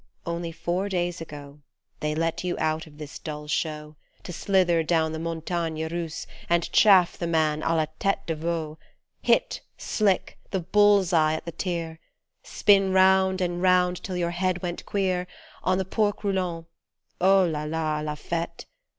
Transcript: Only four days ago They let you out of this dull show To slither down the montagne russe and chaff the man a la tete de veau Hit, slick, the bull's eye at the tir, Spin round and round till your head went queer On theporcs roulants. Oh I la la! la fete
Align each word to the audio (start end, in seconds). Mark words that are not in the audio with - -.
Only 0.25 0.51
four 0.51 0.89
days 0.89 1.21
ago 1.21 1.59
They 1.99 2.15
let 2.15 2.43
you 2.43 2.55
out 2.57 2.87
of 2.87 2.97
this 2.97 3.19
dull 3.19 3.45
show 3.47 3.97
To 4.23 4.33
slither 4.33 4.81
down 4.81 5.11
the 5.11 5.19
montagne 5.19 5.87
russe 5.91 6.25
and 6.49 6.71
chaff 6.71 7.15
the 7.15 7.27
man 7.27 7.61
a 7.61 7.75
la 7.75 7.85
tete 7.99 8.25
de 8.25 8.33
veau 8.35 8.79
Hit, 9.21 9.61
slick, 9.77 10.39
the 10.49 10.61
bull's 10.61 11.13
eye 11.13 11.35
at 11.35 11.45
the 11.45 11.51
tir, 11.51 11.99
Spin 12.41 12.91
round 12.91 13.41
and 13.41 13.61
round 13.61 14.01
till 14.03 14.17
your 14.17 14.31
head 14.31 14.63
went 14.63 14.87
queer 14.87 15.27
On 15.63 15.77
theporcs 15.77 16.23
roulants. 16.23 16.65
Oh 17.21 17.43
I 17.43 17.47
la 17.47 17.63
la! 17.65 17.99
la 17.99 18.15
fete 18.15 18.65